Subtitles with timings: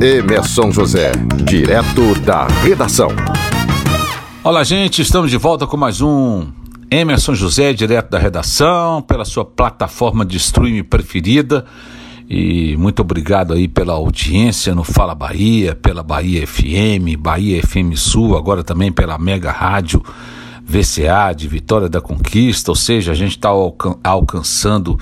[0.00, 1.12] Emerson José,
[1.44, 3.10] direto da redação.
[4.42, 6.46] Olá, gente, estamos de volta com mais um
[6.90, 11.66] Emerson José, direto da redação, pela sua plataforma de streaming preferida.
[12.26, 18.38] E muito obrigado aí pela audiência no Fala Bahia, pela Bahia FM, Bahia FM Sul,
[18.38, 20.02] agora também pela Mega Rádio
[20.64, 24.96] VCA de Vitória da Conquista, ou seja, a gente está alcan alcançando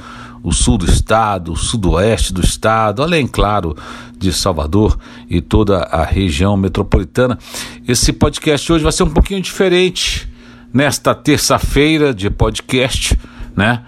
[0.49, 3.77] o sul do estado, o sudoeste do estado, além, claro,
[4.17, 7.39] de Salvador e toda a região metropolitana.
[7.87, 10.27] Esse podcast hoje vai ser um pouquinho diferente
[10.73, 13.19] nesta terça-feira de podcast,
[13.55, 13.83] né?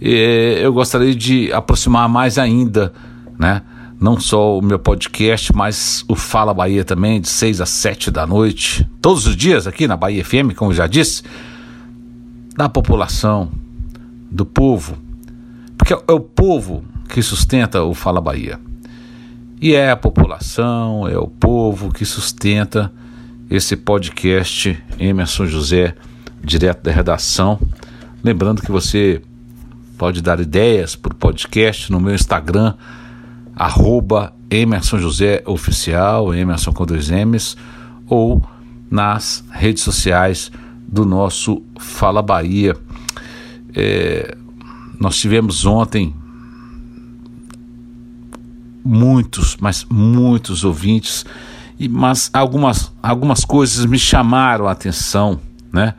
[0.00, 2.92] E eu gostaria de aproximar mais ainda,
[3.38, 3.62] né?
[4.00, 8.26] Não só o meu podcast, mas o Fala Bahia também, de 6 às 7 da
[8.26, 11.22] noite, todos os dias aqui na Bahia FM, como já disse,
[12.56, 13.50] da população,
[14.30, 14.96] do povo,
[15.90, 18.60] porque é o povo que sustenta o Fala Bahia.
[19.60, 22.92] E é a população, é o povo que sustenta
[23.50, 25.96] esse podcast Emerson José,
[26.44, 27.58] direto da redação.
[28.22, 29.20] Lembrando que você
[29.98, 32.74] pode dar ideias para o podcast no meu Instagram,
[33.56, 37.56] arroba Emerson José Oficial, Emerson com dois M's,
[38.06, 38.40] ou
[38.88, 40.52] nas redes sociais
[40.86, 42.76] do nosso Fala Bahia.
[43.74, 44.36] É,
[45.00, 46.14] nós tivemos ontem
[48.84, 51.24] muitos, mas muitos ouvintes,
[51.78, 55.40] e, mas algumas, algumas coisas me chamaram a atenção,
[55.72, 55.94] né?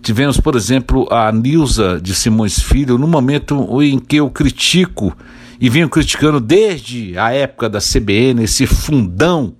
[0.00, 5.16] Tivemos, por exemplo, a Nilza de Simões Filho, no momento em que eu critico
[5.60, 9.56] e venho criticando desde a época da CBN esse fundão,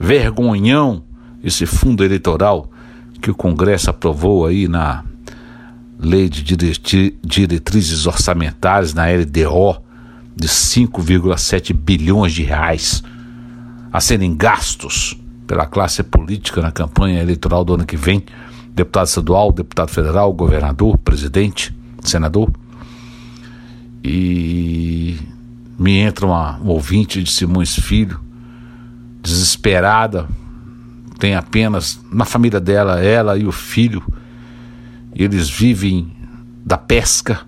[0.00, 1.04] vergonhão,
[1.44, 2.70] esse fundo eleitoral
[3.20, 5.04] que o Congresso aprovou aí na
[5.98, 6.42] Lei de
[7.22, 9.82] Diretrizes Orçamentárias, na LDO,
[10.36, 13.02] de 5,7 bilhões de reais
[13.92, 18.22] a serem gastos pela classe política na campanha eleitoral do ano que vem,
[18.74, 22.50] deputado estadual, deputado federal, governador, presidente, senador.
[24.04, 25.16] E
[25.78, 28.20] me entra uma, um ouvinte de Simões Filho,
[29.22, 30.28] desesperada,
[31.18, 34.02] tem apenas na família dela, ela e o filho,
[35.24, 36.12] eles vivem
[36.64, 37.40] da pesca,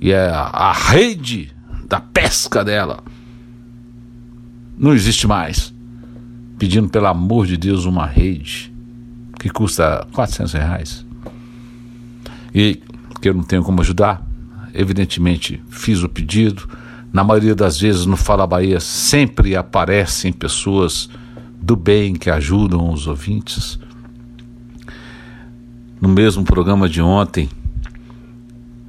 [0.00, 1.54] e é a, rede
[1.86, 3.02] da pesca dela
[4.78, 5.74] não existe mais.
[6.56, 8.72] Pedindo pelo amor de Deus uma rede
[9.38, 11.06] que custa 400 reais
[12.54, 12.80] e
[13.20, 14.24] que eu não tenho como ajudar.
[14.74, 16.68] Evidentemente, fiz o pedido.
[17.12, 21.08] Na maioria das vezes no Fala Bahia sempre aparecem pessoas
[21.60, 23.78] do bem que ajudam os ouvintes.
[26.00, 27.48] No mesmo programa de ontem,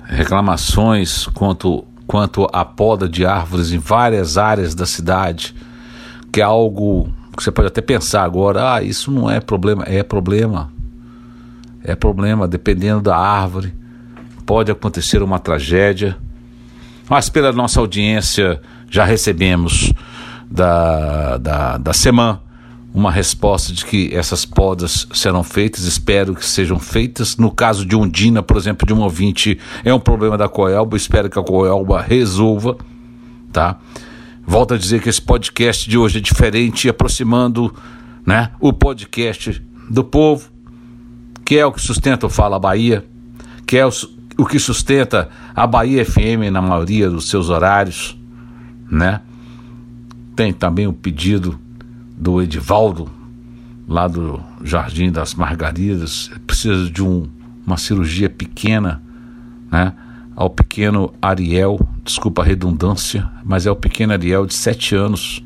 [0.04, 5.54] reclamações quanto quanto à poda de árvores em várias áreas da cidade,
[6.32, 10.02] que é algo que você pode até pensar agora, ah, isso não é problema, é
[10.02, 10.72] problema.
[11.84, 13.76] É problema, dependendo da árvore,
[14.44, 16.18] pode acontecer uma tragédia.
[17.08, 18.60] Mas pela nossa audiência
[18.90, 19.94] já recebemos
[20.50, 22.49] da, da, da semana
[22.94, 27.38] uma resposta de que essas podas serão feitas, espero que sejam feitas.
[27.38, 31.30] No caso de Undina, por exemplo, de um ouvinte, é um problema da Coelba, espero
[31.30, 32.78] que a Coelba resolva,
[33.52, 33.78] tá?
[34.46, 37.74] Volto a dizer que esse podcast de hoje é diferente, aproximando
[38.26, 40.50] né, o podcast do povo,
[41.46, 43.06] que é o que sustenta o Fala Bahia,
[43.68, 43.92] que é o,
[44.38, 48.18] o que sustenta a Bahia FM na maioria dos seus horários,
[48.90, 49.22] né?
[50.36, 51.60] Tem também o pedido
[52.20, 53.10] do Edivaldo,
[53.88, 57.30] lá do Jardim das Margaridas, precisa de um,
[57.66, 59.02] uma cirurgia pequena,
[59.72, 59.94] né?
[60.36, 65.44] Ao pequeno Ariel, desculpa a redundância, mas é o pequeno Ariel de sete anos.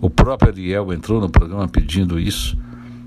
[0.00, 2.56] O próprio Ariel entrou no programa pedindo isso.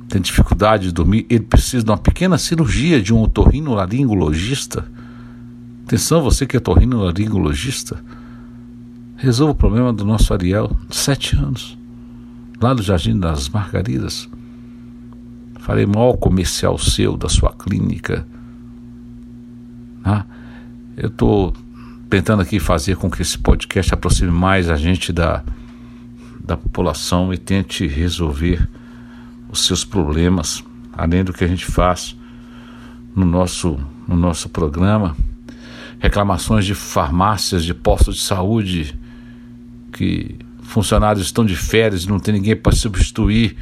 [0.07, 4.89] Tem dificuldade de dormir, ele precisa de uma pequena cirurgia de um otorrinolaringologista.
[5.85, 8.03] Atenção, você que é otorrinolaringologista,
[9.15, 11.78] resolva o problema do nosso Ariel de sete anos
[12.61, 14.29] lá no Jardim das Margaridas.
[15.59, 18.27] Farei maior comercial seu, da sua clínica.
[20.03, 20.25] Ah,
[20.97, 21.53] eu estou
[22.09, 25.43] tentando aqui fazer com que esse podcast aproxime mais a gente da,
[26.43, 28.67] da população e tente resolver
[29.49, 30.63] os seus problemas,
[30.93, 32.15] além do que a gente faz
[33.15, 35.15] no nosso, no nosso programa.
[35.99, 38.97] Reclamações de farmácias, de postos de saúde
[39.91, 40.39] que
[40.69, 43.57] funcionários estão de férias e não tem ninguém para substituir,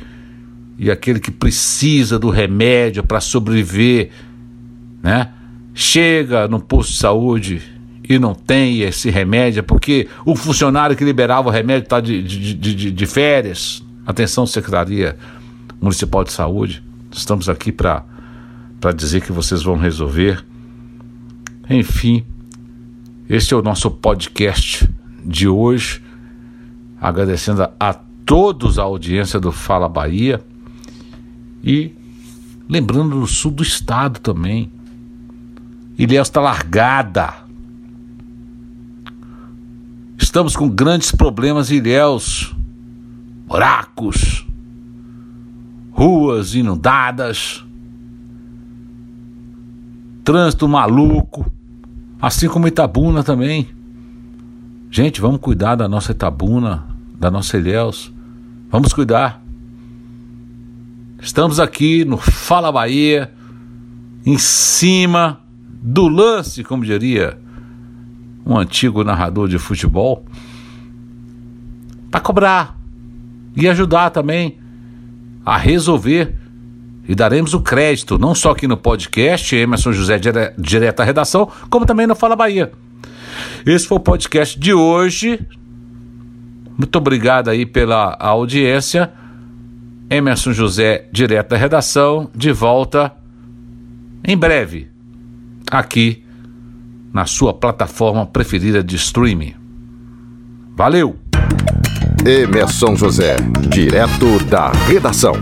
[0.78, 4.12] e aquele que precisa do remédio para sobreviver,
[5.02, 5.32] né?
[5.74, 7.62] Chega no posto de saúde
[8.08, 12.54] e não tem esse remédio, porque o funcionário que liberava o remédio está de, de,
[12.54, 13.84] de, de, férias.
[14.06, 15.18] Atenção, Secretaria
[15.80, 18.04] Municipal de Saúde, estamos aqui para
[18.96, 20.44] dizer que vocês vão resolver.
[21.70, 22.26] Enfim,
[23.30, 24.88] este é o nosso podcast
[25.26, 26.02] de hoje.
[27.00, 27.94] Agradecendo a
[28.26, 30.44] todos a audiência do Fala Bahia
[31.64, 31.94] e
[32.68, 34.72] lembrando do sul do estado também.
[35.98, 37.34] Ilhéus está largada.
[40.18, 42.56] Estamos com grandes problemas em Ilhéus.
[43.48, 44.46] Buracos,
[45.92, 47.66] ruas inundadas,
[50.24, 51.50] trânsito maluco,
[52.22, 53.70] assim como Itabuna também.
[54.92, 56.87] Gente, vamos cuidar da nossa Itabuna,
[57.20, 58.14] da nossa Ilhéus.
[58.70, 59.42] Vamos cuidar.
[61.20, 63.34] Estamos aqui no Fala Bahia,
[64.26, 65.42] em cima
[65.82, 67.38] do lance, como diria
[68.46, 70.26] um antigo narrador de futebol,
[72.10, 72.78] para cobrar
[73.56, 74.60] e ajudar também
[75.46, 76.36] a resolver.
[77.10, 81.50] E daremos o crédito, não só aqui no podcast, Emerson José dire, direto à redação,
[81.70, 82.72] como também no Fala Bahia.
[83.66, 85.40] Esse foi o podcast de hoje.
[86.78, 89.12] Muito obrigado aí pela audiência.
[90.10, 93.12] Emerson José, direto da redação, de volta
[94.24, 94.90] em breve,
[95.72, 96.24] aqui
[97.14, 99.56] na sua plataforma preferida de streaming.
[100.76, 101.18] Valeu!
[102.26, 103.38] Emerson José,
[103.70, 105.34] direto da redação.